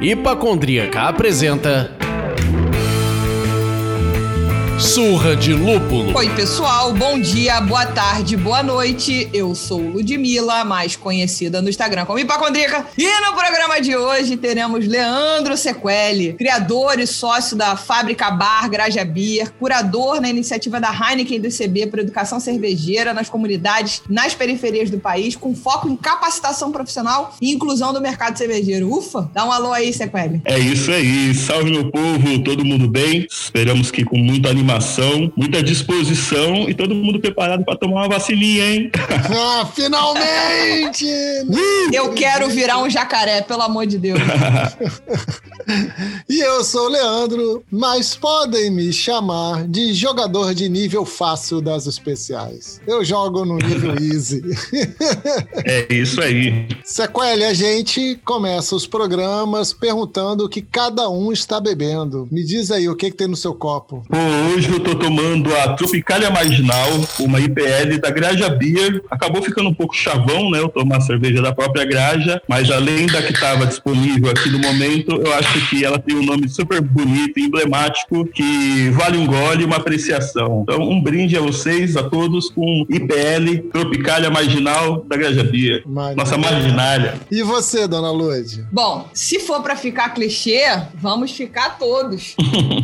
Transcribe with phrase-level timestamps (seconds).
[0.00, 1.99] Hipacondríaca apresenta
[4.80, 6.16] Surra de Lúpulo.
[6.16, 6.94] Oi, pessoal.
[6.94, 9.28] Bom dia, boa tarde, boa noite.
[9.30, 12.86] Eu sou Ludmilla, mais conhecida no Instagram como Hipacondrica.
[12.96, 19.04] E no programa de hoje teremos Leandro Sequeli, criador e sócio da Fábrica Bar Graja
[19.04, 24.88] Beer, curador na iniciativa da Heineken do CB para educação cervejeira nas comunidades, nas periferias
[24.88, 28.90] do país, com foco em capacitação profissional e inclusão do mercado cervejeiro.
[28.90, 29.30] Ufa!
[29.34, 30.40] Dá um alô aí, Sequeli.
[30.46, 31.34] É isso aí.
[31.34, 32.42] Salve, meu povo.
[32.42, 33.26] Todo mundo bem?
[33.30, 38.08] Esperamos que com muita animação animação, muita disposição e todo mundo preparado para tomar uma
[38.08, 38.90] vacininha, hein?
[39.32, 41.06] Ah, finalmente!
[41.92, 44.18] Eu quero virar um jacaré, pelo amor de Deus.
[46.28, 51.86] e eu sou o Leandro, mas podem me chamar de jogador de nível fácil das
[51.86, 52.80] especiais.
[52.86, 54.42] Eu jogo no nível easy.
[55.64, 56.66] é isso aí.
[56.84, 62.28] Sequele, a gente começa os programas perguntando o que cada um está bebendo.
[62.30, 64.02] Me diz aí o que, que tem no seu copo.
[64.08, 69.02] Pô, hoje eu tô tomando a Tropicália Marginal, uma IPL da Graja Beer.
[69.10, 70.58] Acabou ficando um pouco chavão, né?
[70.58, 74.58] Eu tomar a cerveja da própria Graja, mas além da que estava disponível aqui no
[74.58, 79.62] momento, eu acho que ela tem um nome super bonito, emblemático, que vale um gole
[79.62, 80.60] e uma apreciação.
[80.62, 85.84] Então, um brinde a vocês, a todos, com IPL Tropicália Marginal da Graja Beer.
[85.86, 87.14] Nossa marginália.
[87.30, 88.66] E você, dona Luide?
[88.70, 90.60] Bom, se for para ficar clichê,
[90.94, 92.34] vamos ficar todos.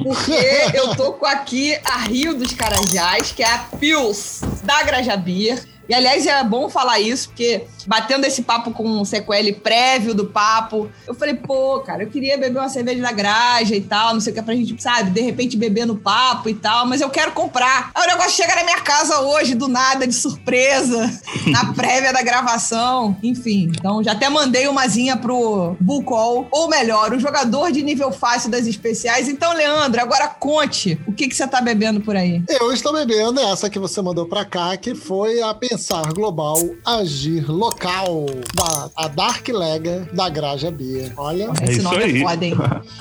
[0.03, 0.33] Porque
[0.75, 5.76] eu tô com aqui a Rio dos Carajás, que é a Pils da Grajabir.
[5.89, 10.27] E aliás, é bom falar isso, porque batendo esse papo com o sequele prévio do
[10.27, 14.21] papo, eu falei, pô, cara, eu queria beber uma cerveja da graja e tal, não
[14.21, 17.09] sei o que, pra gente, sabe, de repente beber no papo e tal, mas eu
[17.09, 17.91] quero comprar.
[17.95, 21.11] Aí o negócio chega na minha casa hoje, do nada, de surpresa,
[21.47, 23.71] na prévia da gravação, enfim.
[23.77, 28.67] Então já até mandei umazinha pro Bullcall, ou melhor, o jogador de nível fácil das
[28.67, 29.29] especiais.
[29.29, 32.43] Então, Leandro, agora conte o que, que você tá bebendo por aí.
[32.49, 37.53] Eu estou bebendo essa que você mandou pra cá, que foi a Pensar Global, Agir
[37.53, 41.13] Local, da a Dark Lega da Graja Bia.
[41.19, 42.17] Olha, é esse nome é aí.
[42.17, 42.55] é foda, hein?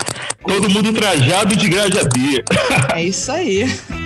[0.46, 2.44] Todo mundo trajado de Graja Bia.
[2.94, 3.64] é isso aí.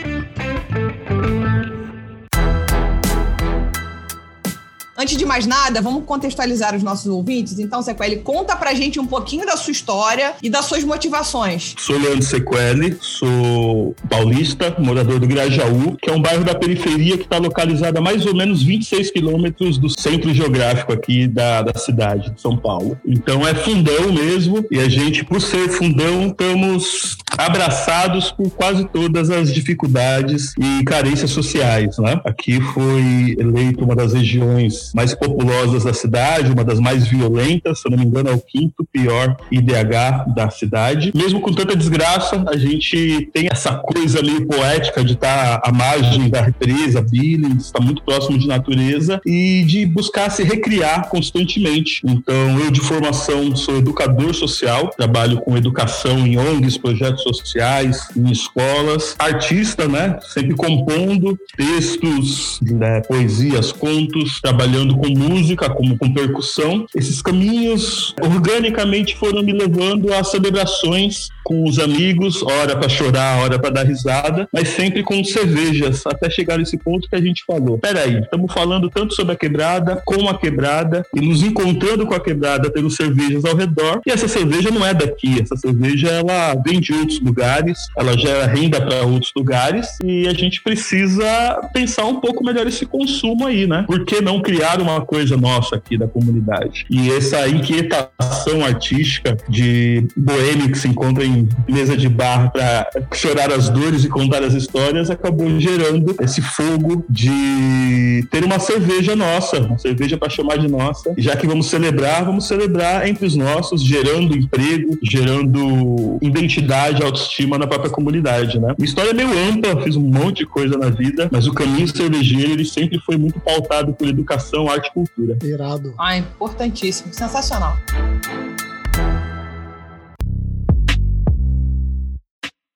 [5.02, 7.58] Antes de mais nada, vamos contextualizar os nossos ouvintes.
[7.58, 11.74] Então, Sequeli, conta pra gente um pouquinho da sua história e das suas motivações.
[11.78, 17.24] Sou Leandro Sequeli, sou paulista, morador do Grajaú, que é um bairro da periferia que
[17.24, 22.32] está localizado a mais ou menos 26 quilômetros do centro geográfico aqui da, da cidade
[22.32, 23.00] de São Paulo.
[23.06, 29.30] Então é fundão mesmo, e a gente, por ser fundão, estamos abraçados por quase todas
[29.30, 31.98] as dificuldades e carências sociais.
[32.00, 32.20] Né?
[32.26, 37.88] Aqui foi eleito uma das regiões mais populosas da cidade, uma das mais violentas, se
[37.88, 41.12] eu não me engano, é o quinto pior IDH da cidade.
[41.16, 46.30] Mesmo com tanta desgraça, a gente tem essa coisa meio poética de estar à margem
[46.30, 52.02] da represa, Billings, está muito próximo de natureza e de buscar se recriar constantemente.
[52.06, 58.32] Então, eu de formação sou educador social, trabalho com educação em ONGs, projetos sociais, em
[58.32, 60.18] escolas, artista, né?
[60.22, 63.02] Sempre compondo textos, né?
[63.02, 66.86] poesias, contos, trabalhando trabalhando com música, como com percussão.
[66.96, 73.58] Esses caminhos organicamente foram me levando a celebrações com os amigos, hora para chorar, hora
[73.58, 77.80] para dar risada, mas sempre com cervejas, até chegar nesse ponto que a gente falou.
[77.80, 82.20] Peraí, estamos falando tanto sobre a quebrada, com a quebrada, e nos encontrando com a
[82.20, 86.80] quebrada, tendo cervejas ao redor, e essa cerveja não é daqui, essa cerveja ela vem
[86.80, 92.20] de outros lugares, ela gera renda para outros lugares, e a gente precisa pensar um
[92.20, 93.86] pouco melhor esse consumo aí, né?
[93.88, 96.86] Por que não criar uma coisa nossa aqui da comunidade.
[96.92, 103.52] E essa inquietação artística de boêmio que se encontra em mesa de bar para chorar
[103.52, 109.60] as dores e contar as histórias acabou gerando esse fogo de ter uma cerveja nossa,
[109.60, 111.14] uma cerveja para chamar de nossa.
[111.18, 117.58] E já que vamos celebrar, vamos celebrar entre os nossos, gerando emprego, gerando identidade, autoestima
[117.58, 118.74] na própria comunidade, né?
[118.78, 121.88] Minha história é meio ampla, fiz um monte de coisa na vida, mas o caminho
[121.88, 125.38] cervejeiro ele sempre foi muito pautado por educação educação, arte e cultura.
[125.44, 125.94] Irado.
[125.98, 127.14] Ah, importantíssimo.
[127.14, 127.78] Sensacional.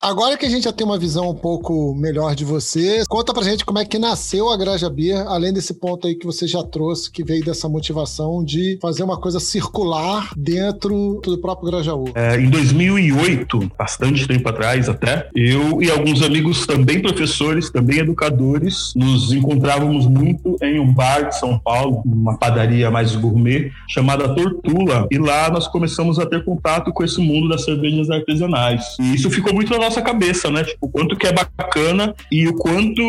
[0.04, 3.42] Agora que a gente já tem uma visão um pouco melhor de você, conta pra
[3.42, 6.62] gente como é que nasceu a Graja Beer, além desse ponto aí que você já
[6.62, 12.12] trouxe, que veio dessa motivação de fazer uma coisa circular dentro do próprio Grajaú.
[12.16, 18.92] É, em 2008, bastante tempo atrás até, eu e alguns amigos também professores, também educadores,
[18.98, 25.08] nos encontrávamos muito em um bar de São Paulo, uma padaria mais gourmet, chamada Tortula,
[25.10, 28.84] e lá nós começamos a ter contato com esse mundo das cervejas artesanais.
[29.00, 30.63] E isso ficou muito na nossa cabeça, né?
[30.63, 33.01] Tipo, o quanto que é bacana e o quanto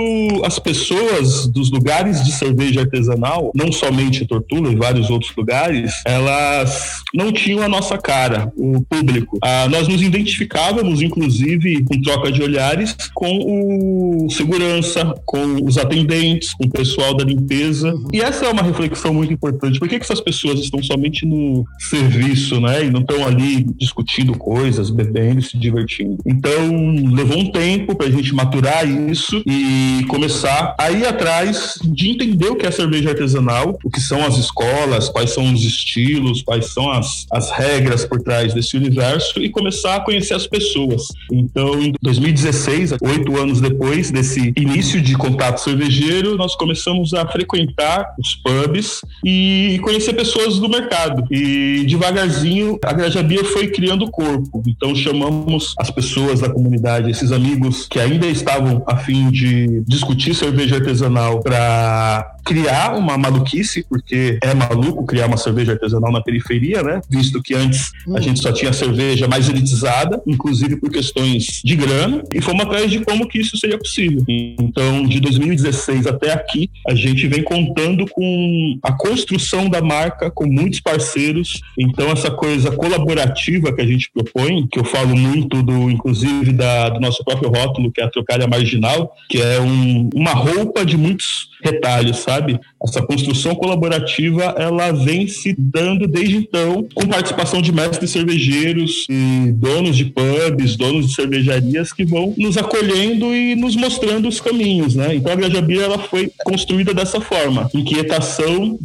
[0.45, 7.03] as pessoas dos lugares de cerveja artesanal, não somente Tortula, e vários outros lugares, elas
[7.13, 9.39] não tinham a nossa cara, o público.
[9.43, 16.53] Ah, nós nos identificávamos, inclusive, com troca de olhares, com o segurança, com os atendentes,
[16.55, 17.95] com o pessoal da limpeza.
[18.13, 19.79] E essa é uma reflexão muito importante.
[19.79, 22.85] Por que, que essas pessoas estão somente no serviço, né?
[22.85, 26.19] E não estão ali discutindo coisas, bebendo, se divertindo.
[26.25, 26.74] Então,
[27.15, 32.49] levou um tempo para a gente maturar isso e começar a ir atrás de entender
[32.49, 36.73] o que é cerveja artesanal, o que são as escolas, quais são os estilos, quais
[36.73, 41.09] são as, as regras por trás desse universo e começar a conhecer as pessoas.
[41.33, 48.15] Então, em 2016, oito anos depois desse início de contato cervejeiro, nós começamos a frequentar
[48.19, 51.25] os pubs e conhecer pessoas do mercado.
[51.31, 54.63] E devagarzinho, a Grajabia foi criando corpo.
[54.67, 56.64] Então, chamamos as pessoas da comunidade,
[57.09, 63.85] esses amigos que ainda estavam a fim de discutir cerveja artesanal para criar uma maluquice,
[63.89, 67.01] porque é maluco criar uma cerveja artesanal na periferia, né?
[67.09, 72.23] Visto que antes a gente só tinha cerveja mais elitizada, inclusive por questões de grana,
[72.33, 74.23] e fomos atrás de como que isso seria possível.
[74.29, 80.47] Então, de 2016 até aqui, a gente vem contando com a construção da marca, com
[80.47, 81.63] muitos parceiros.
[81.79, 86.89] Então, essa coisa colaborativa que a gente propõe, que eu falo muito do, inclusive, da,
[86.89, 90.97] do nosso próprio rótulo, que é a trocalha marginal, que é um, uma roupa de
[90.97, 92.61] muitos retalhos, sabe?
[92.83, 99.53] Essa construção colaborativa, ela vem se dando desde então, com participação de mestres cervejeiros e
[99.53, 104.95] donos de pubs, donos de cervejarias que vão nos acolhendo e nos mostrando os caminhos,
[104.95, 105.15] né?
[105.15, 108.79] Então a Grajabia, ela foi construída dessa forma, inquietação,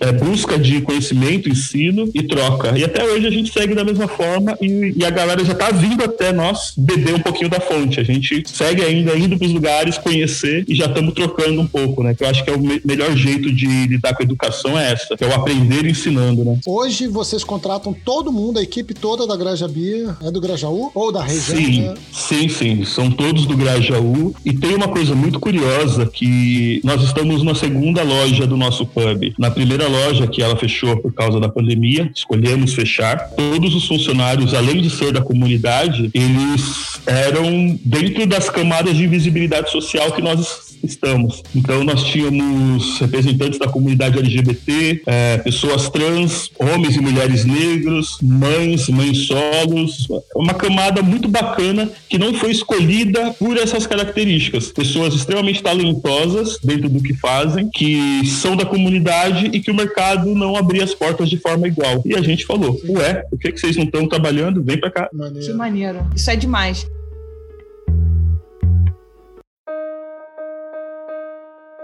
[0.00, 2.76] é, busca de conhecimento, ensino e troca.
[2.78, 5.70] E até hoje a gente segue da mesma forma e, e a galera já está
[5.70, 8.00] vindo até nós beber um pouquinho da fonte.
[8.00, 12.02] A gente segue ainda indo para os lugares, conhecer e já estamos trocando um pouco,
[12.02, 12.14] né?
[12.14, 14.92] Que eu acho que é o me melhor jeito de lidar com a educação é
[14.92, 16.58] essa, que é o aprender ensinando, né?
[16.66, 21.10] Hoje vocês contratam todo mundo, a equipe toda da Graja Bia, é do Grajaú ou
[21.10, 21.56] da região?
[21.56, 21.94] Sim, né?
[22.12, 27.42] sim, sim, são todos do Grajaú e tem uma coisa muito curiosa que nós estamos
[27.42, 29.34] na segunda loja do nosso pub.
[29.38, 33.30] Na primeira loja que ela fechou por causa da pandemia, escolhemos fechar.
[33.30, 39.70] Todos os funcionários, além de ser da comunidade, eles eram dentro das camadas de visibilidade
[39.70, 41.42] social que nós estamos.
[41.54, 48.88] Então nós tínhamos representantes da comunidade LGBT, é, pessoas trans, homens e mulheres negros, mães,
[48.88, 54.72] mães solos, uma camada muito bacana que não foi escolhida por essas características.
[54.72, 60.34] Pessoas extremamente talentosas dentro do que fazem, que são da comunidade e que o mercado
[60.34, 62.02] não abria as portas de forma igual.
[62.04, 64.62] E a gente falou, ué, por que, que vocês não estão trabalhando?
[64.62, 65.08] Vem para cá.
[65.12, 65.46] Maneiro.
[65.46, 66.06] Que maneiro.
[66.14, 66.86] Isso é demais.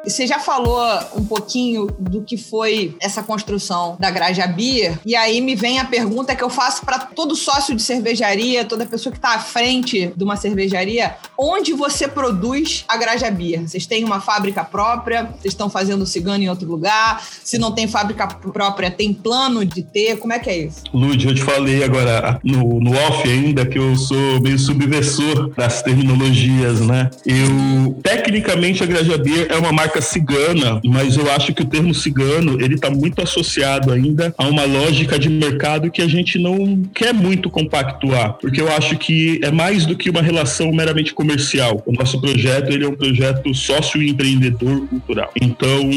[0.04, 0.80] Você já falou
[1.14, 5.84] um pouquinho do que foi essa construção da Graja Beer, e aí me vem a
[5.84, 10.12] pergunta que eu faço para todo sócio de cervejaria, toda pessoa que está à frente
[10.16, 13.68] de uma cervejaria: onde você produz a Graja Beer?
[13.68, 15.24] Vocês têm uma fábrica própria?
[15.24, 17.22] Vocês estão fazendo cigano em outro lugar?
[17.44, 20.16] Se não tem fábrica própria, tem plano de ter?
[20.18, 20.82] Como é que é isso?
[20.94, 25.82] Lud, eu te falei agora no, no off ainda que eu sou meio subversor das
[25.82, 27.10] terminologias, né?
[27.26, 31.66] Eu, tecnicamente, a Graja Beer é uma marca marca cigana, mas eu acho que o
[31.66, 36.38] termo cigano ele está muito associado ainda a uma lógica de mercado que a gente
[36.38, 41.12] não quer muito compactuar, porque eu acho que é mais do que uma relação meramente
[41.12, 41.82] comercial.
[41.84, 45.32] O nosso projeto ele é um projeto sócio-empreendedor cultural.
[45.40, 45.90] Então,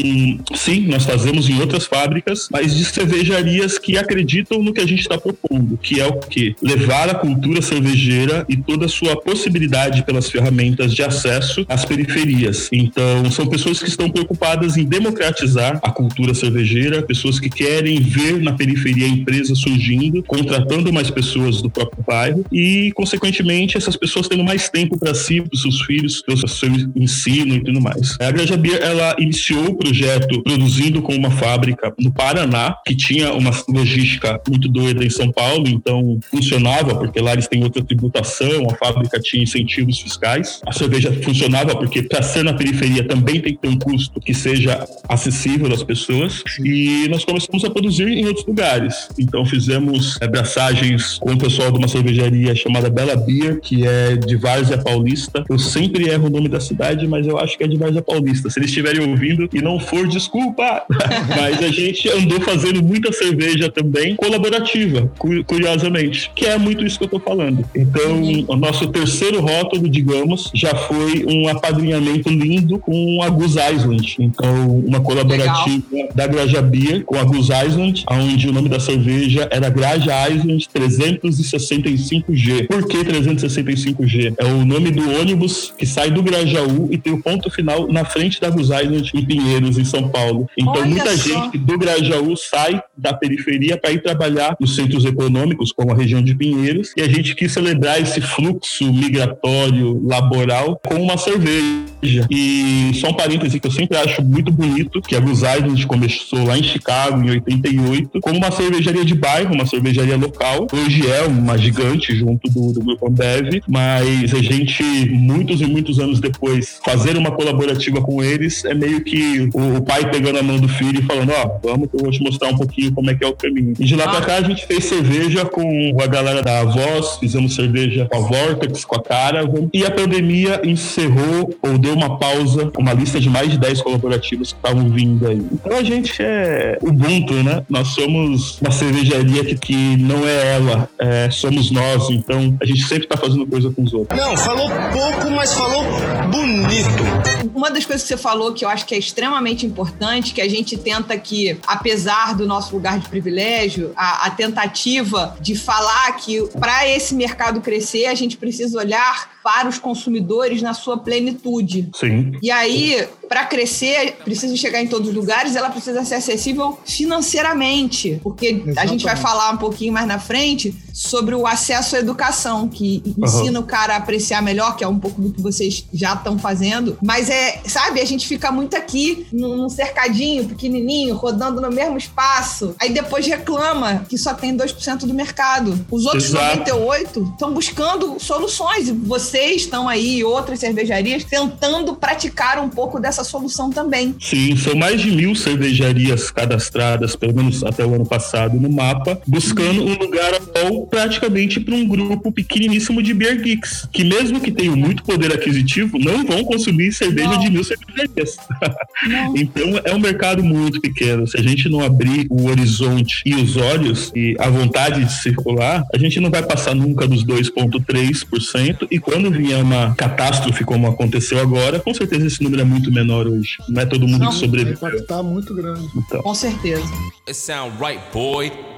[0.56, 5.00] sim, nós fazemos em outras fábricas, mas de cervejarias que acreditam no que a gente
[5.00, 10.04] está propondo, que é o que levar a cultura cervejeira e toda a sua possibilidade
[10.04, 12.68] pelas ferramentas de acesso às periferias.
[12.72, 18.40] Então, são pessoas que estão preocupadas em democratizar a cultura cervejeira, pessoas que querem ver
[18.40, 24.42] na periferia empresas surgindo, contratando mais pessoas do próprio bairro e, consequentemente, essas pessoas tendo
[24.42, 28.16] mais tempo para si, para seus filhos, para o seu ensino e tudo mais.
[28.20, 33.32] A Granja Beer, ela iniciou o projeto produzindo com uma fábrica no Paraná, que tinha
[33.32, 38.66] uma logística muito doida em São Paulo, então funcionava, porque lá eles têm outra tributação,
[38.70, 40.60] a fábrica tinha incentivos fiscais.
[40.66, 44.34] A cerveja funcionava porque, para ser na periferia, também tem que ter um custo que
[44.34, 46.42] seja acessível às pessoas.
[46.62, 49.08] E nós começamos a produzir em outros lugares.
[49.18, 54.16] Então fizemos é, braçagens com o pessoal de uma cervejaria chamada Bela Beer, que é
[54.16, 55.44] de Várzea Paulista.
[55.48, 58.50] Eu sempre erro o nome da cidade, mas eu acho que é de Várzea Paulista.
[58.50, 60.82] Se eles estiverem ouvindo e não for, desculpa!
[61.36, 65.10] mas a gente andou fazendo muita cerveja também colaborativa,
[65.46, 67.64] curiosamente, que é muito isso que eu tô falando.
[67.74, 74.16] Então, o nosso terceiro rótulo, digamos, já foi um apadrinhamento lindo com a Goose Island.
[74.18, 76.08] Então, uma colaborativa Legal.
[76.14, 80.68] da Graja Beer com a Goose Island, onde o nome da cerveja era Graja Island
[80.74, 82.66] 365G.
[82.66, 84.34] Por que 365G?
[84.38, 88.04] É o nome do ônibus que sai do Grajaú e tem o ponto final na
[88.04, 90.48] frente da Goose Island em Pinheiros, em São Paulo.
[90.58, 91.22] Então, Olha muita só.
[91.22, 96.22] gente do Grajaú sai da periferia para ir trabalhar nos centros econômicos, como a região
[96.22, 101.93] de Pinheiros, e a gente quis celebrar esse fluxo migratório laboral com uma cerveja.
[102.30, 106.44] E só um parêntese que eu sempre acho muito bonito, que a Goose Island começou
[106.44, 110.66] lá em Chicago em 88, como uma cervejaria de bairro, uma cervejaria local.
[110.72, 115.98] Hoje é uma gigante junto do, do Grupo Ambev, mas a gente, muitos e muitos
[115.98, 120.42] anos depois, fazer uma colaborativa com eles é meio que o, o pai pegando a
[120.42, 122.92] mão do filho e falando, ó, oh, vamos que eu vou te mostrar um pouquinho
[122.92, 123.74] como é que é o caminho.
[123.78, 124.08] E de lá ah.
[124.08, 128.20] pra cá a gente fez cerveja com a galera da Voz, fizemos cerveja com a
[128.20, 133.28] Vortex, com a Caravan, e a pandemia encerrou ou deu uma pausa, uma lista de
[133.30, 135.46] mais de 10 colaborativas que estavam vindo aí.
[135.52, 137.64] Então a gente é Ubuntu, né?
[137.68, 142.10] Nós somos uma cervejaria que, que não é ela, é, somos nós.
[142.10, 144.18] Então a gente sempre tá fazendo coisa com os outros.
[144.18, 145.84] Não, falou pouco, mas falou
[146.30, 147.54] bonito.
[147.54, 150.48] Uma das coisas que você falou que eu acho que é extremamente importante, que a
[150.48, 156.42] gente tenta que, apesar do nosso lugar de privilégio, a, a tentativa de falar que
[156.58, 161.83] para esse mercado crescer, a gente precisa olhar para os consumidores na sua plenitude.
[161.94, 162.32] Sim.
[162.42, 168.20] E aí, para crescer, precisa chegar em todos os lugares, ela precisa ser acessível financeiramente,
[168.22, 168.78] porque Exatamente.
[168.78, 173.02] a gente vai falar um pouquinho mais na frente sobre o acesso à educação, que
[173.18, 173.64] ensina uhum.
[173.64, 176.96] o cara a apreciar melhor, que é um pouco do que vocês já estão fazendo.
[177.02, 182.76] Mas é, sabe, a gente fica muito aqui num cercadinho pequenininho, rodando no mesmo espaço,
[182.78, 185.84] aí depois reclama que só tem 2% do mercado.
[185.90, 186.58] Os outros Exato.
[186.58, 188.88] 98 estão buscando soluções.
[188.90, 194.14] Você vocês estão aí outras cervejarias tentando praticar um pouco dessa solução também.
[194.20, 199.20] Sim, são mais de mil cervejarias cadastradas, pelo menos até o ano passado, no mapa,
[199.26, 200.32] buscando um lugar
[200.64, 205.32] ou praticamente para um grupo pequeniníssimo de beer geeks, que mesmo que tenham muito poder
[205.32, 207.40] aquisitivo, não vão consumir cerveja não.
[207.40, 208.36] de mil cervejarias.
[209.34, 211.26] então é um mercado muito pequeno.
[211.26, 215.84] Se a gente não abrir o horizonte e os olhos e a vontade de circular,
[215.92, 220.86] a gente não vai passar nunca dos 2,3% e quando quando vier uma catástrofe como
[220.86, 223.58] aconteceu agora, com certeza esse número é muito menor hoje.
[223.68, 224.76] Não é todo mundo Não, que sobrevive.
[224.76, 225.88] Vai estar muito grande.
[225.96, 226.22] Então.
[226.22, 226.82] Com certeza.
[227.26, 228.73] It sound right, boy.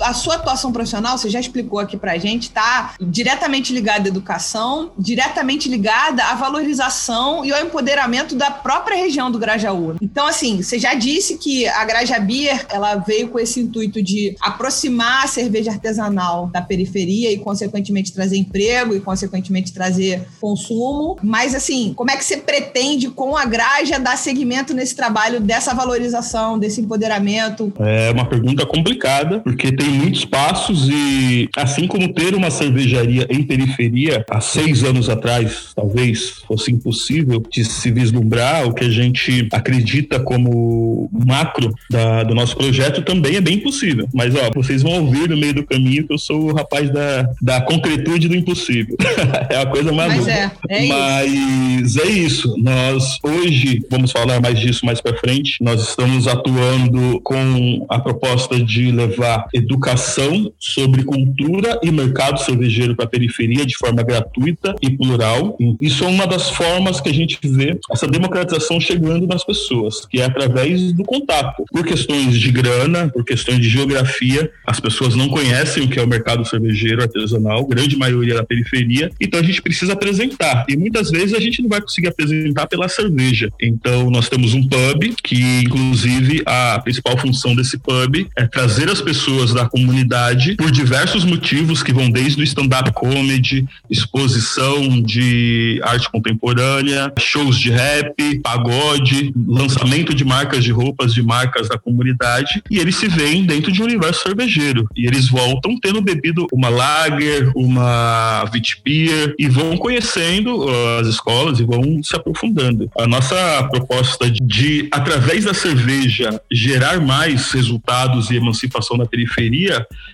[0.00, 4.92] A sua atuação profissional, você já explicou aqui pra gente, tá diretamente ligada à educação,
[4.98, 9.96] diretamente ligada à valorização e ao empoderamento da própria região do Grajaú.
[10.00, 14.36] Então, assim, você já disse que a Graja Beer, ela veio com esse intuito de
[14.40, 21.16] aproximar a cerveja artesanal da periferia e, consequentemente, trazer emprego e, consequentemente, trazer consumo.
[21.22, 25.74] Mas, assim, como é que você pretende, com a Graja, dar seguimento nesse trabalho dessa
[25.74, 27.72] valorização, desse empoderamento?
[27.78, 33.26] É uma pergunta complicada, porque tem tem muitos passos e, assim como ter uma cervejaria
[33.28, 38.90] em periferia, há seis anos atrás, talvez fosse impossível de se vislumbrar, o que a
[38.90, 44.08] gente acredita como macro da, do nosso projeto também é bem possível.
[44.14, 47.28] Mas, ó, vocês vão ouvir no meio do caminho que eu sou o rapaz da,
[47.42, 48.96] da concretude do impossível.
[49.50, 52.00] é a coisa mais Mas é, é Mas isso.
[52.00, 52.54] é isso.
[52.58, 58.58] Nós, hoje, vamos falar mais disso mais para frente, nós estamos atuando com a proposta
[58.58, 64.74] de levar educação educação sobre cultura e mercado cervejeiro para a periferia de forma gratuita
[64.80, 65.58] e plural.
[65.80, 70.20] Isso é uma das formas que a gente vê essa democratização chegando nas pessoas, que
[70.20, 71.64] é através do contato.
[71.72, 76.02] Por questões de grana, por questões de geografia, as pessoas não conhecem o que é
[76.02, 80.64] o mercado cervejeiro artesanal, grande maioria da periferia, então a gente precisa apresentar.
[80.68, 83.50] E muitas vezes a gente não vai conseguir apresentar pela cerveja.
[83.60, 89.00] Então nós temos um pub que inclusive a principal função desse pub é trazer as
[89.00, 96.10] pessoas da comunidade por diversos motivos que vão desde o stand-up comedy, exposição de arte
[96.10, 102.78] contemporânea, shows de rap, pagode, lançamento de marcas de roupas de marcas da comunidade e
[102.78, 107.50] eles se veem dentro de um universo cervejeiro e eles voltam tendo bebido uma lager,
[107.54, 112.90] uma Witbier e vão conhecendo uh, as escolas e vão se aprofundando.
[112.98, 119.53] A nossa proposta de através da cerveja gerar mais resultados e emancipação na periferia,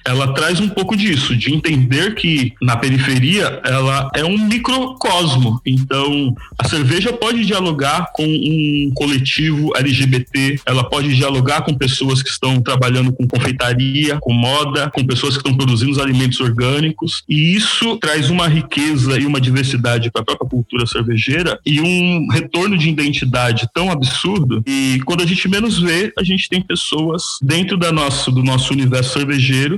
[0.05, 5.61] ela traz um pouco disso, de entender que na periferia ela é um microcosmo.
[5.65, 12.31] Então, a cerveja pode dialogar com um coletivo LGBT, ela pode dialogar com pessoas que
[12.31, 17.55] estão trabalhando com confeitaria, com moda, com pessoas que estão produzindo os alimentos orgânicos, e
[17.55, 22.77] isso traz uma riqueza e uma diversidade para a própria cultura cervejeira e um retorno
[22.77, 24.63] de identidade tão absurdo.
[24.67, 28.73] E quando a gente menos vê, a gente tem pessoas dentro da nosso, do nosso
[28.73, 29.30] universo cervejeiro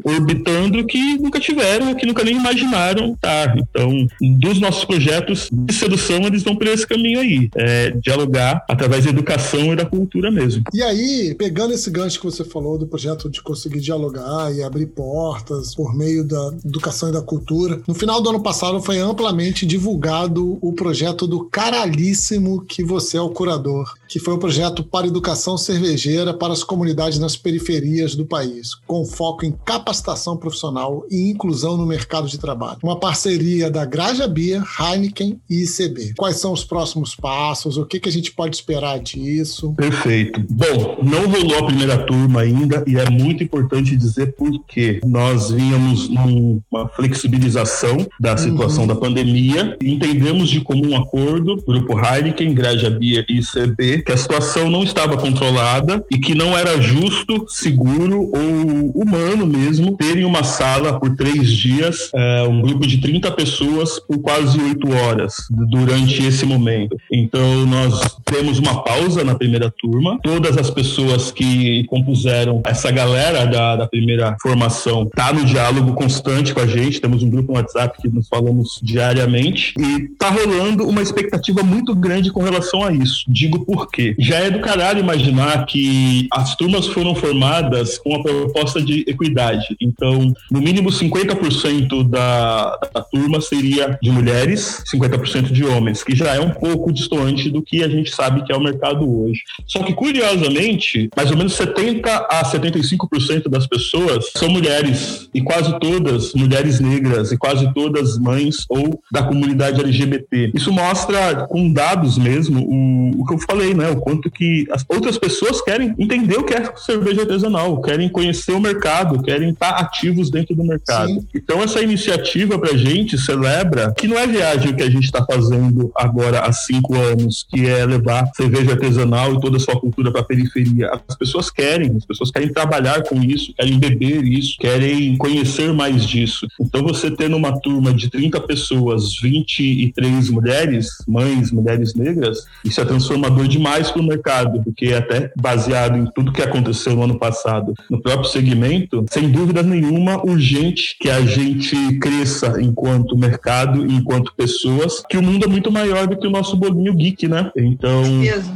[0.04, 3.56] orbitando que nunca tiveram, que nunca nem imaginaram estar.
[3.56, 4.06] Então,
[4.38, 9.10] dos nossos projetos de sedução, eles vão por esse caminho aí, é, dialogar através da
[9.10, 10.64] educação e da cultura mesmo.
[10.72, 14.86] E aí, pegando esse gancho que você falou do projeto de conseguir dialogar e abrir
[14.86, 19.66] portas por meio da educação e da cultura, no final do ano passado foi amplamente
[19.66, 25.06] divulgado o projeto do caralhíssimo que você é o curador, que foi o projeto para
[25.06, 31.30] educação cervejeira para as comunidades nas periferias do país, com foco em capacitação profissional e
[31.30, 32.78] inclusão no mercado de trabalho.
[32.82, 36.14] Uma parceria da Graja Beer, Heineken e ICB.
[36.16, 37.76] Quais são os próximos passos?
[37.76, 39.72] O que, que a gente pode esperar disso?
[39.74, 40.40] Perfeito.
[40.50, 45.00] Bom, não rolou a primeira turma ainda e é muito importante dizer por quê.
[45.04, 48.88] Nós vínhamos numa flexibilização da situação uhum.
[48.88, 54.70] da pandemia entendemos de comum acordo, Grupo Heineken, Graja Beer e ICB, que a situação
[54.70, 60.98] não estava controlada e que não era justo, seguro ou humano mesmo terem uma sala
[60.98, 66.44] por três dias, é, um grupo de 30 pessoas por quase oito horas durante esse
[66.44, 66.96] momento.
[67.10, 70.18] Então, nós temos uma pausa na primeira turma.
[70.22, 76.54] Todas as pessoas que compuseram essa galera da, da primeira formação tá no diálogo constante
[76.54, 77.00] com a gente.
[77.00, 81.94] Temos um grupo no WhatsApp que nos falamos diariamente e tá rolando uma expectativa muito
[81.94, 83.24] grande com relação a isso.
[83.28, 84.14] Digo por quê?
[84.18, 89.76] Já é do caralho imaginar que as turmas foram formadas com a proposta de equidade.
[89.80, 96.34] Então, no mínimo 50% da, da turma seria de mulheres, 50% de homens, que já
[96.34, 99.40] é um pouco distante do que a gente sabe que é o mercado hoje.
[99.66, 105.78] Só que, curiosamente, mais ou menos 70 a 75% das pessoas são mulheres, e quase
[105.78, 110.52] todas mulheres negras, e quase todas mães ou da comunidade LGBT.
[110.54, 113.88] Isso mostra, com dados mesmo, o, o que eu falei, né?
[113.90, 118.52] O quanto que as outras pessoas querem entender o que é cerveja artesanal, querem conhecer
[118.52, 121.08] o mercado, querem estar ativos dentro do mercado.
[121.08, 121.26] Sim.
[121.34, 125.24] Então, essa iniciativa pra gente celebra que não é viagem o que a gente está
[125.24, 130.10] fazendo agora há cinco anos, que é levar cerveja artesanal e toda a sua cultura
[130.10, 130.90] para a periferia.
[131.08, 136.06] As pessoas querem, as pessoas querem trabalhar com isso, querem beber isso, querem conhecer mais
[136.06, 136.46] disso.
[136.60, 142.84] Então, você tendo uma turma de 30 pessoas, 23 mulheres, mães, mulheres negras, isso é
[142.84, 147.72] transformador demais para o mercado, porque até baseado em tudo que aconteceu no ano passado
[147.88, 155.02] no próprio segmento, sem dúvida nenhuma, urgente que a gente cresça enquanto mercado, enquanto pessoas,
[155.08, 157.52] que o mundo é muito maior do que o nosso bolinho geek, né?
[157.56, 158.02] Então,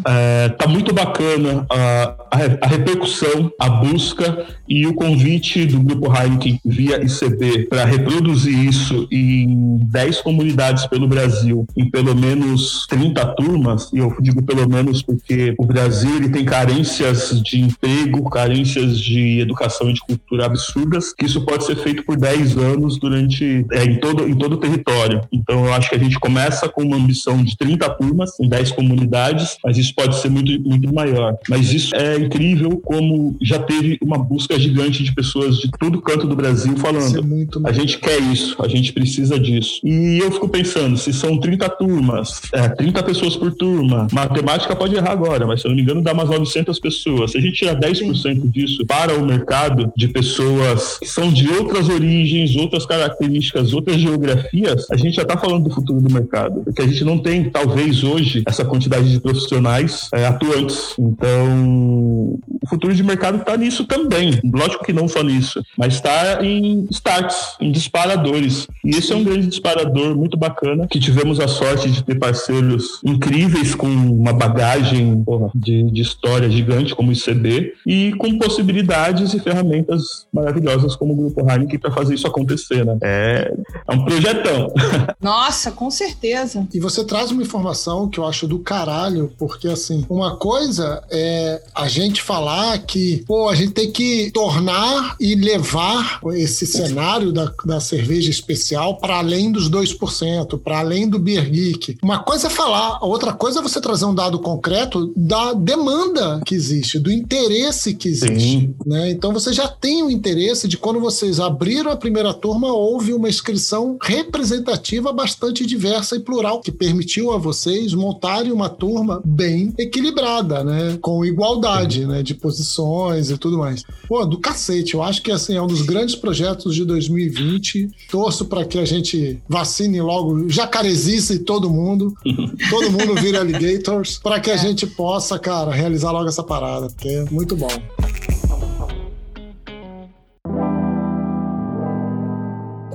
[0.06, 6.12] é, tá muito bacana a, a, a, repercussão, a busca e o convite do Grupo
[6.12, 13.24] Heineken via ICB para reproduzir isso em 10 comunidades pelo Brasil, em pelo menos 30
[13.34, 18.98] turmas, e eu digo pelo menos porque o Brasil ele tem carências de emprego, carências
[18.98, 23.64] de educação e de cultura absurdas, que isso pode ser feito por 10 anos durante
[23.72, 25.20] é, em, todo, em todo o território.
[25.32, 28.72] Então eu acho que a gente começa com uma ambição de 30 turmas em 10
[28.72, 31.36] comunidades, mas isso pode ser muito, muito maior.
[31.48, 36.26] Mas isso é incrível como já teve uma busca gigante de pessoas de todo canto
[36.26, 37.18] do Brasil falando:
[37.66, 39.80] é a gente quer isso, a gente precisa disso.
[39.84, 44.85] E eu fico pensando: se são 30 turmas, é, 30 pessoas por turma, matemática pode
[44.94, 47.32] errar agora, mas se eu não me engano dá umas 900 pessoas.
[47.32, 51.88] Se a gente tirar 10% disso para o mercado de pessoas que são de outras
[51.88, 56.62] origens, outras características, outras geografias, a gente já está falando do futuro do mercado.
[56.62, 60.94] Porque a gente não tem, talvez hoje, essa quantidade de profissionais é, atuantes.
[60.98, 64.38] Então, o futuro de mercado está nisso também.
[64.44, 68.68] Lógico que não só nisso, mas está em starts, em disparadores.
[68.84, 73.00] E esse é um grande disparador muito bacana, que tivemos a sorte de ter parceiros
[73.04, 74.75] incríveis com uma bagagem
[75.24, 81.12] porra, de, de história gigante como o ICB e com possibilidades e ferramentas maravilhosas como
[81.12, 82.98] o Grupo Heineken para fazer isso acontecer, né?
[83.02, 83.54] É,
[83.88, 84.72] é um projetão.
[85.20, 86.66] Nossa, com certeza.
[86.72, 91.62] E você traz uma informação que eu acho do caralho, porque assim, uma coisa é
[91.74, 97.52] a gente falar que, pô, a gente tem que tornar e levar esse cenário da,
[97.64, 101.98] da cerveja especial para além dos 2%, para além do Beer Geek.
[102.02, 104.65] Uma coisa é falar, outra coisa é você trazer um dado concreto
[105.14, 108.74] da demanda que existe, do interesse que existe.
[108.84, 109.10] Né?
[109.10, 113.28] Então você já tem o interesse de quando vocês abriram a primeira turma, houve uma
[113.28, 120.64] inscrição representativa bastante diversa e plural, que permitiu a vocês montarem uma turma bem equilibrada,
[120.64, 120.98] né?
[121.00, 122.22] Com igualdade, né?
[122.22, 123.82] De posições e tudo mais.
[124.08, 124.94] Pô, do cacete.
[124.94, 127.88] Eu acho que assim, é um dos grandes projetos de 2020.
[128.10, 132.14] Torço para que a gente vacine logo jacarezice todo mundo.
[132.70, 134.18] todo mundo vira alligators.
[134.18, 137.68] para que a gente possa, cara, realizar logo essa parada, porque é muito bom.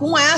[0.01, 0.30] com essa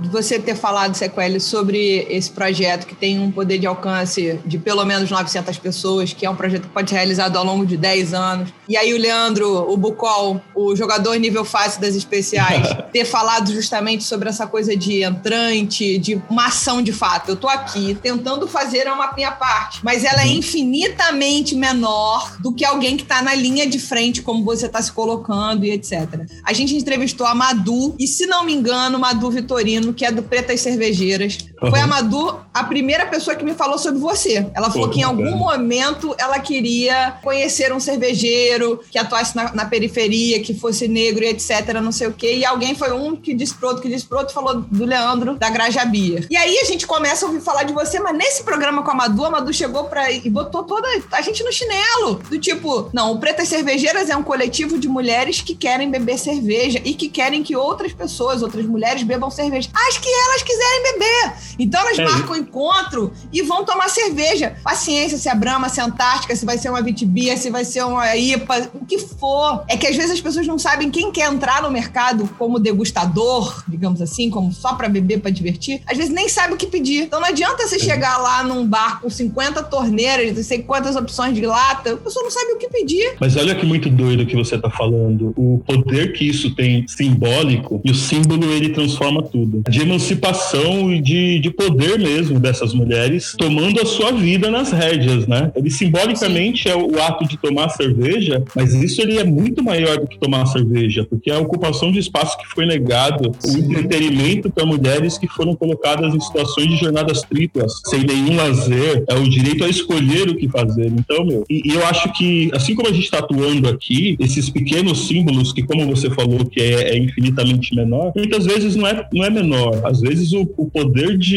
[0.00, 4.58] de você ter falado, Sequeli, sobre esse projeto que tem um poder de alcance de
[4.58, 7.76] pelo menos 900 pessoas, que é um projeto que pode ser realizado ao longo de
[7.76, 8.50] 10 anos.
[8.68, 14.04] E aí o Leandro, o Bucol, o jogador nível fácil das especiais, ter falado justamente
[14.04, 17.30] sobre essa coisa de entrante, de uma ação de fato.
[17.30, 20.32] Eu tô aqui tentando fazer uma minha parte, mas ela é uhum.
[20.32, 24.92] infinitamente menor do que alguém que tá na linha de frente, como você tá se
[24.92, 26.20] colocando e etc.
[26.44, 30.22] A gente entrevistou a Madu, e se não me engano, Madu Vitorino, que é do
[30.22, 31.51] Pretas Cervejeiras.
[31.62, 31.70] Uhum.
[31.70, 34.46] Foi a Madu a primeira pessoa que me falou sobre você.
[34.54, 39.64] Ela falou que em algum momento ela queria conhecer um cervejeiro que atuasse na, na,
[39.64, 42.36] periferia, que fosse negro e etc, não sei o quê.
[42.36, 45.34] E alguém foi um que disse pro outro, que disse pro outro, falou do Leandro,
[45.34, 46.26] da Grajabia.
[46.30, 48.94] E aí a gente começa a ouvir falar de você, mas nesse programa com a
[48.94, 52.20] Madu, a Madu chegou pra, e botou toda a gente no chinelo.
[52.28, 56.80] Do tipo, não, o Pretas Cervejeiras é um coletivo de mulheres que querem beber cerveja
[56.84, 59.70] e que querem que outras pessoas, outras mulheres, mulheres bebam cerveja.
[59.72, 61.32] As que elas quiserem beber.
[61.58, 64.56] Então elas é marcam encontro e vão tomar cerveja.
[64.62, 67.84] Paciência, se é Brahma, se é Antártica, se vai ser uma Vitibia, se vai ser
[67.84, 69.64] uma IPA, o que for.
[69.68, 73.62] É que às vezes as pessoas não sabem quem quer entrar no mercado como degustador,
[73.68, 75.82] digamos assim, como só para beber, para divertir.
[75.86, 77.04] Às vezes nem sabe o que pedir.
[77.04, 77.78] Então não adianta você é.
[77.78, 82.22] chegar lá num bar com 50 torneiras, não sei quantas opções de lata, a pessoa
[82.22, 83.14] não sabe o que pedir.
[83.20, 85.32] Mas olha que muito doido que você tá falando.
[85.36, 89.62] O poder que isso tem simbólico e o símbolo ele transforma tudo.
[89.68, 95.26] De emancipação e de, de poder mesmo dessas mulheres tomando a sua vida nas rédeas,
[95.26, 95.52] né?
[95.54, 96.70] Ele simbolicamente Sim.
[96.70, 100.46] é o ato de tomar cerveja, mas isso ele é muito maior do que tomar
[100.46, 103.56] cerveja, porque é a ocupação de espaço que foi negado, Sim.
[103.56, 109.04] o entretenimento para mulheres que foram colocadas em situações de jornadas triplas, sem nenhum lazer,
[109.08, 110.86] é o direito a escolher o que fazer.
[110.86, 114.48] Então, meu, e, e eu acho que, assim como a gente está atuando aqui, esses
[114.48, 118.86] pequenos símbolos que, como você falou, que é, é infinitamente menor, muitas vezes vezes não
[118.86, 119.80] é, não é menor.
[119.84, 121.31] Às vezes o, o poder de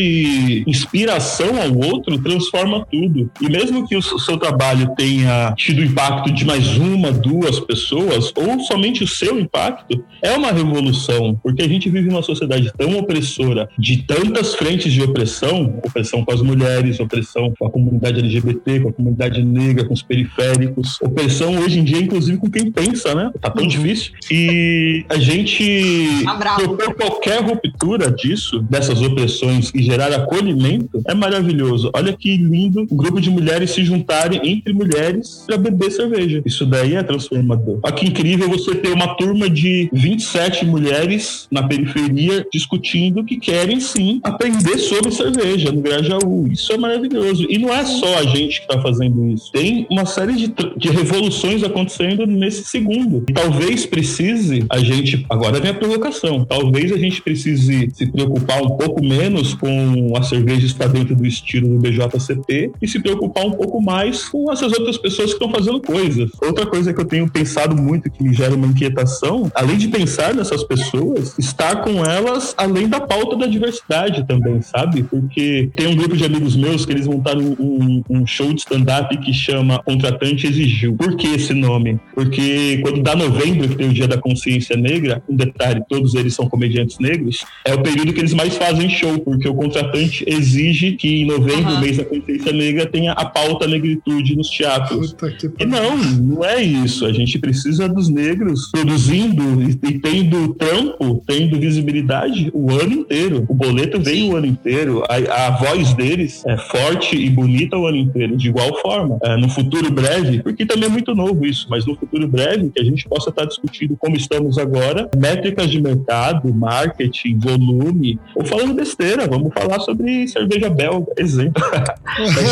[0.65, 3.29] inspiração ao outro transforma tudo.
[3.41, 8.59] E mesmo que o seu trabalho tenha tido impacto de mais uma, duas pessoas, ou
[8.59, 13.69] somente o seu impacto, é uma revolução, porque a gente vive numa sociedade tão opressora,
[13.77, 18.89] de tantas frentes de opressão, opressão com as mulheres, opressão com a comunidade LGBT, com
[18.89, 23.31] a comunidade negra, com os periféricos, opressão hoje em dia, inclusive, com quem pensa, né?
[23.39, 24.13] Tá tão difícil.
[24.31, 31.91] E a gente tá propor qualquer ruptura disso, dessas opressões e gerar acolhimento, é maravilhoso.
[31.93, 36.41] Olha que lindo um grupo de mulheres se juntarem entre mulheres para beber cerveja.
[36.45, 37.79] Isso daí é transformador.
[37.83, 43.79] Olha que incrível você ter uma turma de 27 mulheres na periferia discutindo que querem
[43.79, 46.47] sim aprender sobre cerveja no Grajaú.
[46.51, 47.45] Isso é maravilhoso.
[47.49, 49.51] E não é só a gente que está fazendo isso.
[49.51, 53.25] Tem uma série de, de revoluções acontecendo nesse segundo.
[53.29, 55.25] E talvez precise a gente.
[55.29, 56.45] Agora vem a provocação.
[56.45, 61.15] Talvez a gente precise se se preocupar um pouco menos com a cerveja estar dentro
[61.15, 65.33] do estilo do BJCP e se preocupar um pouco mais com essas outras pessoas que
[65.33, 66.29] estão fazendo coisas.
[66.39, 70.35] Outra coisa que eu tenho pensado muito que me gera uma inquietação, além de pensar
[70.35, 75.01] nessas pessoas, estar com elas além da pauta da diversidade também, sabe?
[75.03, 79.17] Porque tem um grupo de amigos meus que eles montaram um, um show de stand-up
[79.17, 80.95] que chama Contratante Exigiu.
[80.95, 81.99] Por que esse nome?
[82.13, 86.35] Porque quando dá novembro, que tem o Dia da Consciência Negra, um detalhe, todos eles
[86.35, 90.93] são comediantes negros, é o período que eles mais fazem show, porque o contratante exige
[90.93, 91.79] que em novembro, uhum.
[91.79, 95.15] mês da consciência negra, tenha a pauta negritude nos teatros.
[95.59, 97.05] E não, não é isso.
[97.05, 103.45] A gente precisa dos negros produzindo e, e tendo trampo, tendo visibilidade o ano inteiro.
[103.47, 104.31] O boleto vem Sim.
[104.31, 108.49] o ano inteiro, a, a, voz deles é forte e bonita o ano inteiro, de
[108.49, 109.17] igual forma.
[109.23, 112.81] É, no futuro breve, porque também é muito novo isso, mas no futuro breve, que
[112.81, 118.73] a gente possa estar discutindo como estamos agora, métricas de mercado, marketing, volume, ou falando
[118.73, 121.63] besteira, vamos falar sobre cerveja belga, exemplo.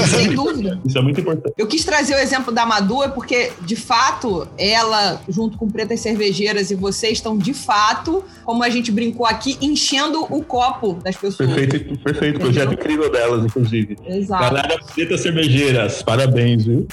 [0.10, 0.80] Sem dúvida.
[0.86, 1.54] Isso é muito importante.
[1.58, 6.72] Eu quis trazer o exemplo da Madu, porque, de fato, ela, junto com Pretas Cervejeiras
[6.72, 11.50] e vocês, estão, de fato, como a gente brincou aqui, enchendo o copo das pessoas.
[11.50, 12.40] Perfeito, perfeito.
[12.40, 13.98] Projeto incrível delas, inclusive.
[14.06, 14.44] Exato.
[14.44, 16.88] Galera, Pretas Cervejeiras, parabéns, viu?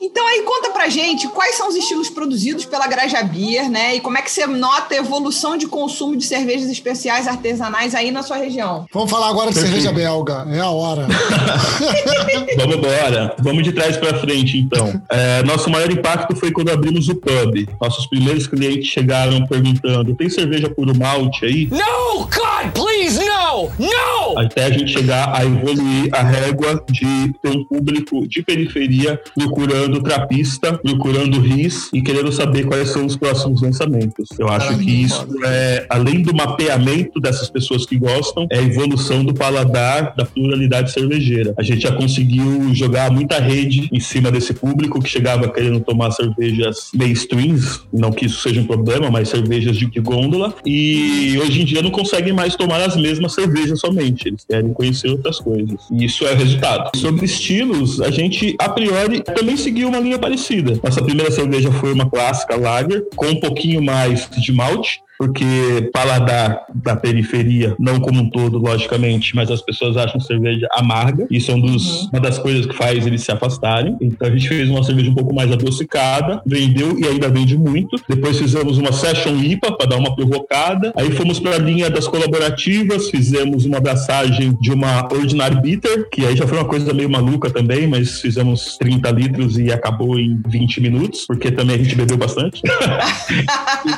[0.00, 3.96] Então aí conta pra gente quais são os estilos produzidos pela Graja Beer, né?
[3.96, 8.12] E como é que você nota a evolução de consumo de cervejas especiais artesanais aí
[8.12, 8.86] na sua região?
[8.92, 11.08] Vamos falar agora de cerveja belga, é a hora.
[12.56, 13.34] Vamos embora.
[13.40, 15.02] Vamos de trás para frente, então.
[15.10, 17.68] É, nosso maior impacto foi quando abrimos o pub.
[17.80, 21.68] Nossos primeiros clientes chegaram perguntando: tem cerveja puro malte aí?
[21.72, 23.37] No, God, please, no!
[23.78, 24.38] No!
[24.38, 30.02] Até a gente chegar a evoluir a régua de ter um público de periferia procurando
[30.02, 34.28] trapista, procurando RIS e querendo saber quais são os próximos lançamentos.
[34.38, 39.24] Eu acho que isso é, além do mapeamento dessas pessoas que gostam, é a evolução
[39.24, 41.54] do paladar da pluralidade cervejeira.
[41.58, 46.10] A gente já conseguiu jogar muita rede em cima desse público que chegava querendo tomar
[46.12, 51.64] cervejas mainstreams, não que isso seja um problema, mas cervejas de gôndola, e hoje em
[51.64, 55.80] dia não conseguem mais tomar as mesmas cervejas somente, eles querem conhecer outras coisas.
[55.90, 56.96] E isso é o resultado.
[56.96, 60.78] Sobre estilos, a gente, a priori, também seguiu uma linha parecida.
[60.82, 66.64] Nossa primeira cerveja foi uma clássica lager, com um pouquinho mais de malte, porque paladar
[66.72, 71.26] da periferia, não como um todo, logicamente, mas as pessoas acham cerveja amarga.
[71.28, 72.08] Isso é um dos, uhum.
[72.12, 73.96] uma das coisas que faz eles se afastarem.
[74.00, 78.00] Então a gente fez uma cerveja um pouco mais adocicada, vendeu e ainda vende muito.
[78.08, 80.92] Depois fizemos uma Session IPA para dar uma provocada.
[80.96, 86.24] Aí fomos para a linha das colaborativas, fizemos uma abraçagem de uma Ordinary Bitter, que
[86.24, 90.40] aí já foi uma coisa meio maluca também, mas fizemos 30 litros e acabou em
[90.46, 92.62] 20 minutos, porque também a gente bebeu bastante.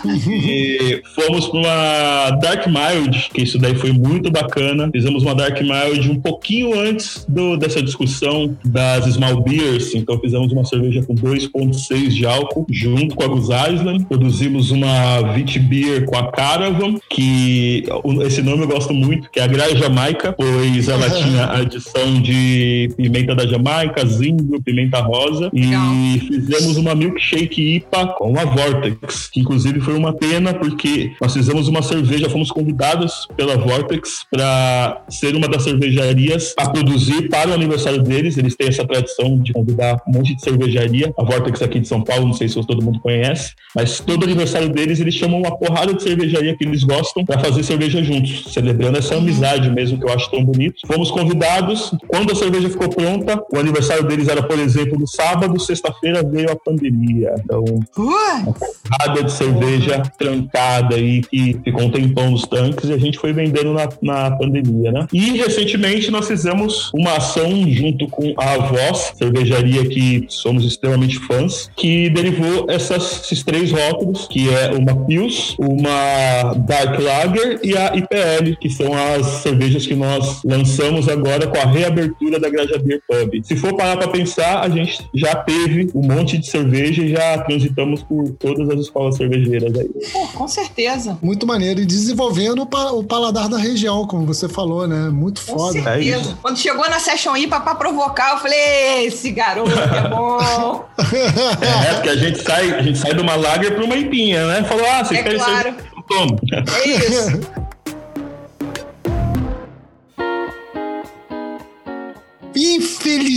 [0.06, 4.90] e fomos para uma Dark Mild, que isso daí foi muito bacana.
[4.92, 9.94] Fizemos uma Dark Mild um pouquinho antes do, dessa discussão das Small Beers.
[9.94, 14.04] Então fizemos uma cerveja com 2,6 de álcool, junto com a Goose Island.
[14.06, 17.84] Produzimos uma Vit Beer com a Caravan, que
[18.26, 22.20] esse nome eu gosto muito, que é a Graia Jamaica, pois ela tinha a adição
[22.20, 25.50] de pimenta da Jamaica, zimbro, pimenta rosa.
[25.52, 31.32] E fizemos uma Milkshake IPA com a Vortex, que inclusive foi uma pena, porque nós
[31.32, 37.50] fizemos uma cerveja, fomos convidados pela Vortex para ser uma das cervejarias a produzir para
[37.50, 38.36] o aniversário deles.
[38.36, 41.12] Eles têm essa tradição de convidar um monte de cervejaria.
[41.18, 44.68] A Vortex aqui de São Paulo, não sei se todo mundo conhece, mas todo aniversário
[44.68, 48.98] deles eles chamam uma porrada de cervejaria que eles gostam para fazer cerveja juntos, celebrando
[48.98, 50.86] essa amizade mesmo que eu acho tão bonito.
[50.86, 51.92] Fomos convidados.
[52.08, 56.50] Quando a cerveja ficou pronta, o aniversário deles era, por exemplo, no sábado, sexta-feira veio
[56.50, 57.34] a pandemia.
[57.44, 57.64] Então,
[57.96, 63.18] uma porrada de cerveja trancada aí que ficou um tempão nos tanques e a gente
[63.18, 65.06] foi vendendo na, na pandemia, né?
[65.12, 71.70] E recentemente nós fizemos uma ação junto com a Voz, cervejaria que somos extremamente fãs,
[71.76, 77.94] que derivou essas, esses três rótulos, que é uma Pils, uma Dark Lager e a
[77.96, 83.00] IPL, que são as cervejas que nós lançamos agora com a reabertura da Graja Beer
[83.06, 83.40] Pub.
[83.44, 87.38] Se for parar para pensar, a gente já teve um monte de cerveja e já
[87.38, 89.90] transitamos por todas as escolas cervejeiras aí.
[90.12, 91.18] Pô, com certeza certeza.
[91.22, 91.80] Muito maneiro.
[91.80, 95.08] E desenvolvendo o paladar da região, como você falou, né?
[95.10, 95.82] Muito Com foda.
[95.82, 96.30] Certeza.
[96.30, 100.84] É Quando chegou na Session IPA pra provocar, eu falei, esse garoto é bom.
[100.98, 104.64] é, porque a gente sai, a gente sai de uma lager pra uma IPinha, né?
[104.64, 105.68] Falou, ah, você é quer claro.
[105.68, 105.90] isso?
[106.08, 106.38] Toma.
[106.82, 107.40] É isso.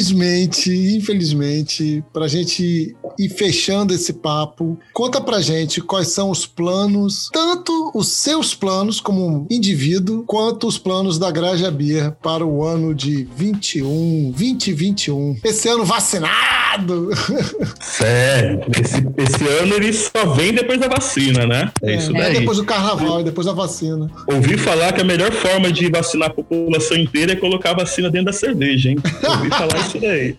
[0.04, 6.46] Infelizmente, infelizmente, para a gente e fechando esse papo, conta pra gente quais são os
[6.46, 12.64] planos, tanto os seus planos como indivíduo, quanto os planos da Graja Beer para o
[12.64, 15.38] ano de 21, 2021.
[15.44, 17.10] Esse ano vacinado!
[17.80, 21.72] Sério, esse, esse ano ele só vem depois da vacina, né?
[21.84, 22.36] É, isso daí.
[22.36, 24.10] É depois do carnaval e depois da vacina.
[24.28, 28.10] Ouvi falar que a melhor forma de vacinar a população inteira é colocar a vacina
[28.10, 28.98] dentro da cerveja, hein?
[29.24, 30.36] Ouvi falar isso daí.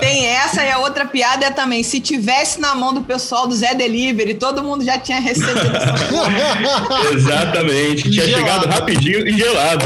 [0.00, 3.54] Tem essa e a outra piada é também, se tivesse na mão do pessoal do
[3.54, 5.94] Zé Delivery, todo mundo já tinha recebido essa.
[7.14, 8.10] Exatamente.
[8.10, 8.42] Tinha Gelado.
[8.42, 9.84] chegado rapidinho e gelado.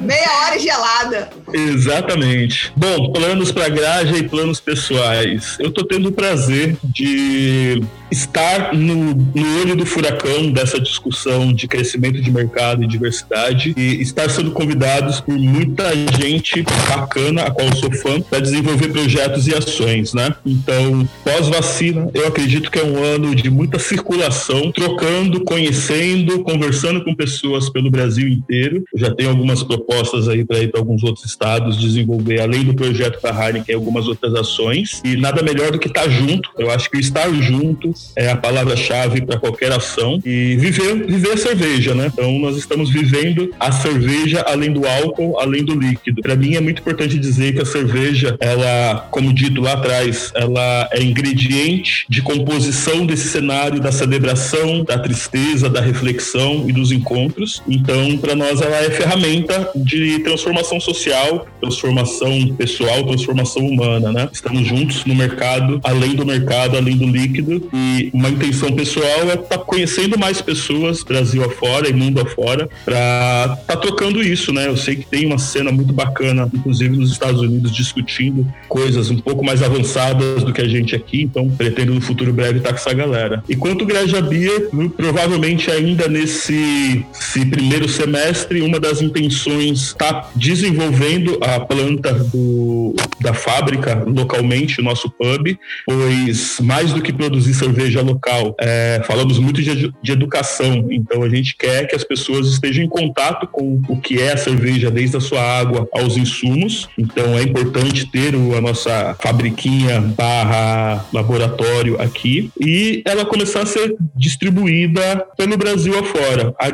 [0.00, 1.30] Meia hora gelada.
[1.52, 2.72] Exatamente.
[2.76, 5.56] Bom, planos para Graja e planos pessoais.
[5.58, 7.82] Eu tô tendo o prazer de
[8.12, 14.02] estar no, no olho do furacão dessa discussão de crescimento de mercado e diversidade e
[14.02, 19.46] estar sendo convidados por muita gente bacana, a qual eu sou fã, para desenvolver projetos
[19.46, 20.34] e ações, né?
[20.44, 27.14] Então, pós-vacina, eu acredito que é um ano de muita circulação, trocando, conhecendo, conversando com
[27.14, 28.84] pessoas pelo Brasil inteiro.
[28.92, 32.74] Eu já tenho algumas propostas aí para ir para alguns outros estados desenvolver, além do
[32.74, 35.00] projeto da Heineken, algumas outras ações.
[35.02, 36.50] E nada melhor do que estar junto.
[36.58, 41.36] Eu acho que estar junto é a palavra-chave para qualquer ação e viver, viver a
[41.36, 42.10] cerveja, né?
[42.12, 46.22] Então nós estamos vivendo a cerveja além do álcool, além do líquido.
[46.22, 50.88] Para mim é muito importante dizer que a cerveja, ela, como dito lá atrás, ela
[50.92, 57.62] é ingrediente de composição desse cenário da celebração, da tristeza, da reflexão e dos encontros.
[57.68, 64.28] Então, para nós ela é ferramenta de transformação social, transformação pessoal, transformação humana, né?
[64.32, 69.34] Estamos juntos no mercado, além do mercado, além do líquido e uma intenção pessoal é
[69.34, 74.66] estar conhecendo mais pessoas, Brasil afora e mundo afora, para estar trocando isso, né?
[74.66, 79.18] Eu sei que tem uma cena muito bacana, inclusive nos Estados Unidos, discutindo coisas um
[79.18, 82.76] pouco mais avançadas do que a gente aqui, então pretendo no futuro breve estar com
[82.76, 83.42] essa galera.
[83.48, 91.38] E quanto Graja Beer, provavelmente ainda nesse, esse primeiro semestre, uma das intenções está desenvolvendo
[91.42, 97.81] a planta do, da fábrica localmente, o nosso pub, pois mais do que produzir cerveja
[98.02, 102.84] local, é, falamos muito de, de educação, então a gente quer que as pessoas estejam
[102.84, 107.36] em contato com o que é a cerveja, desde a sua água aos insumos, então
[107.38, 112.50] é importante ter o- a nossa fabriquinha barra laboratório aqui.
[112.60, 116.54] E ela começar a ser distribuída pelo Brasil afora.
[116.60, 116.68] A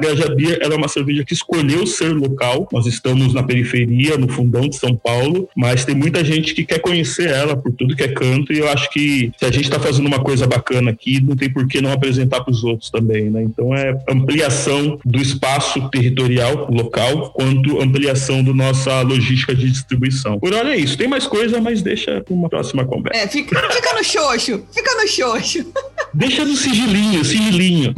[0.61, 4.77] ela é uma cerveja que escolheu ser local, nós estamos na periferia, no fundão de
[4.77, 8.53] São Paulo, mas tem muita gente que quer conhecer ela por tudo que é canto.
[8.53, 11.51] E eu acho que se a gente está fazendo uma coisa bacana aqui, não tem
[11.51, 13.43] por que não apresentar para os outros também, né?
[13.43, 20.39] Então é ampliação do espaço territorial local, quanto ampliação da nossa logística de distribuição.
[20.39, 20.97] Por hora é isso.
[20.97, 23.25] Tem mais coisa, mas deixa para uma próxima conversa.
[23.25, 25.73] É, fica, fica no xoxo, fica no xoxo.
[26.15, 27.95] Deixa no sigilinho, sigilinho.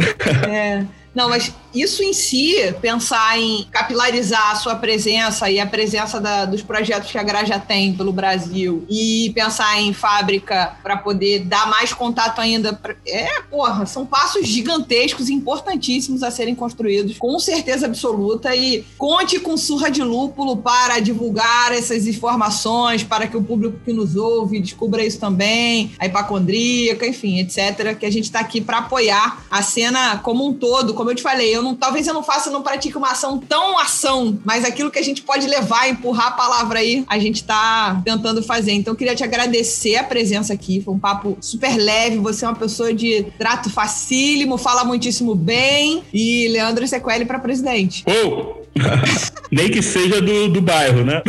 [0.48, 0.85] É.
[1.14, 6.44] Não, mas isso em si, pensar em capilarizar a sua presença e a presença da-
[6.44, 11.68] dos projetos que a Graja tem pelo Brasil e pensar em fábrica para poder dar
[11.68, 12.72] mais contato ainda.
[12.72, 18.54] pra- é, porra, são passos gigantescos importantíssimos a serem construídos, com certeza absoluta.
[18.54, 23.92] E conte com surra de lúpulo para divulgar essas informações, para que o público que
[23.92, 27.96] nos ouve descubra isso também, a hipacondríaca, enfim, etc.
[27.98, 30.94] Que a gente está aqui para apoiar a cena como um todo.
[30.94, 33.78] Como eu te falei, eu não, talvez eu não faça, não pratique uma ação tão
[33.78, 38.00] ação, mas aquilo que a gente pode levar, empurrar a palavra aí, a gente tá
[38.04, 38.72] tentando fazer.
[38.72, 40.80] Então, eu queria te agradecer a presença aqui.
[40.80, 42.18] Foi um papo super leve.
[42.18, 46.02] Você é uma pessoa de trato facílimo, fala muitíssimo bem.
[46.12, 48.04] E Leandro Sequeli para presidente.
[48.06, 48.66] Ou
[49.50, 51.22] nem que seja do, do bairro, né?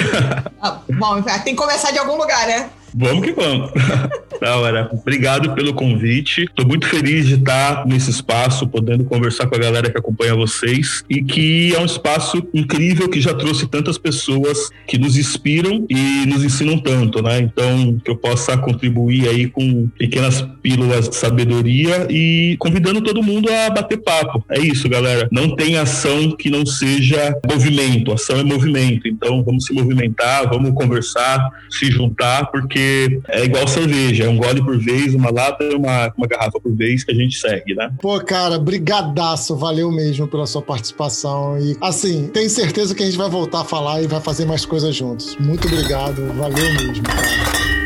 [0.61, 2.69] Ah, bom, tem que começar de algum lugar, né?
[2.93, 3.71] Vamos que vamos.
[4.41, 4.89] Da hora.
[4.91, 6.45] Obrigado pelo convite.
[6.45, 11.05] Estou muito feliz de estar nesse espaço, podendo conversar com a galera que acompanha vocês
[11.07, 16.25] e que é um espaço incrível que já trouxe tantas pessoas que nos inspiram e
[16.25, 17.39] nos ensinam tanto, né?
[17.39, 23.47] Então, que eu possa contribuir aí com pequenas pílulas de sabedoria e convidando todo mundo
[23.47, 24.43] a bater papo.
[24.49, 25.29] É isso, galera.
[25.31, 28.11] Não tem ação que não seja movimento.
[28.11, 29.07] Ação é movimento.
[29.07, 32.47] Então, vamos se movimentar, vamos conversar, se juntar,
[32.81, 36.59] porque é igual cerveja, é um gole por vez, uma lata e uma, uma garrafa
[36.59, 37.91] por vez que a gente segue, né?
[38.01, 41.57] Pô, cara, brigadaço, valeu mesmo pela sua participação.
[41.59, 44.65] E, assim, tenho certeza que a gente vai voltar a falar e vai fazer mais
[44.65, 45.37] coisas juntos.
[45.39, 47.80] Muito obrigado, valeu mesmo, cara.